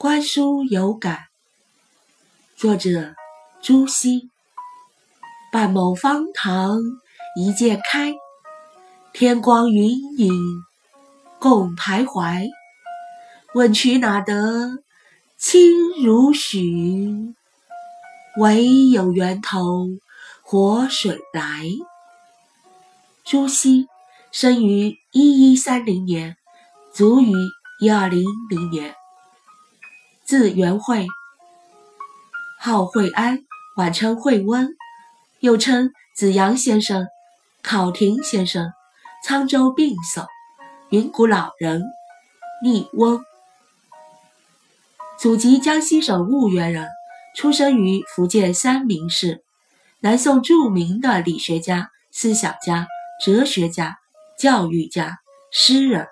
[0.00, 1.24] 观书有感，
[2.56, 3.16] 作者
[3.60, 4.30] 朱熹。
[5.50, 6.78] 半亩方塘
[7.34, 8.14] 一鉴开，
[9.12, 10.32] 天光云影
[11.40, 12.48] 共徘徊。
[13.54, 14.84] 问渠哪得
[15.36, 17.34] 清如许？
[18.36, 19.88] 唯有源头
[20.42, 21.66] 活水来。
[23.24, 23.88] 朱熹
[24.30, 26.36] 生于一一三零年，
[26.94, 27.32] 卒于
[27.80, 28.94] 一二零零年。
[30.28, 31.06] 字元惠，
[32.60, 33.46] 号惠安，
[33.76, 34.76] 晚称惠温，
[35.40, 37.06] 又称子阳先生、
[37.62, 38.70] 考亭先生。
[39.26, 40.26] 沧州病叟，
[40.90, 41.82] 云谷老人，
[42.62, 43.24] 溺翁。
[45.18, 46.86] 祖籍江西省婺源人，
[47.34, 49.42] 出生于福建三明市。
[50.00, 52.86] 南宋著名的理学家、思想家、
[53.24, 53.96] 哲学家、
[54.38, 55.20] 教育家、
[55.50, 56.06] 诗人，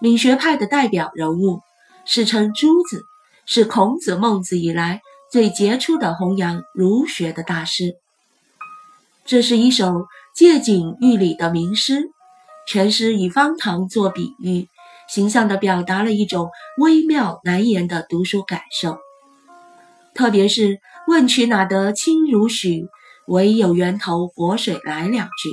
[0.00, 1.62] 闽学派的代表人物，
[2.04, 3.06] 世称朱子。
[3.46, 7.94] 是孔子、孟子以来最杰出的弘扬儒学的大师。
[9.24, 12.10] 这是一首借景喻理的名诗，
[12.66, 14.68] 全诗以方塘做比喻，
[15.08, 18.98] 形象地表达了一种微妙难言的读书感受。
[20.14, 22.86] 特别是“问渠哪得清如许，
[23.26, 25.50] 唯有源头活水来”两句，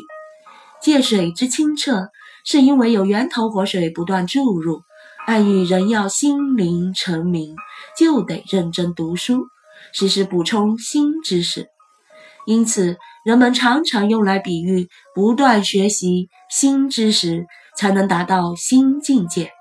[0.81, 2.09] 借水之清澈，
[2.45, 4.81] 是因为有源头活水不断注入。
[5.27, 7.55] 暗喻人要心灵澄明，
[7.97, 9.47] 就得认真读书，
[9.93, 11.67] 时时补充新知识。
[12.45, 17.45] 因此，人们常常用来比喻不断学习新知识，
[17.77, 19.51] 才能达到新境界。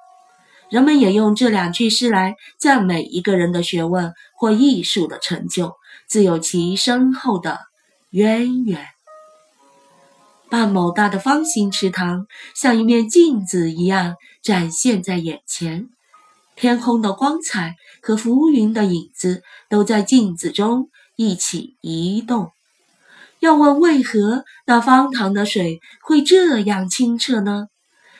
[0.70, 5.74] 人们也用这两句诗来赞美一个人的学问或艺术的成就，
[6.08, 7.58] 自有其深厚的
[8.10, 8.86] 渊源。
[10.48, 15.90] 半亩大的方形池塘，像一面镜子一样展现在眼前。
[16.60, 22.50] 天空的光彩和浮云的影子都在镜子中一起移动。
[23.38, 27.68] 要问为何那方塘的水会这样清澈呢？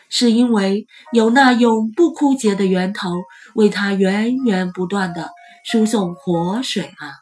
[0.08, 3.10] 是因为有那永不枯竭的源头
[3.54, 5.28] 为它源源不断的
[5.66, 7.12] 输送活水啊！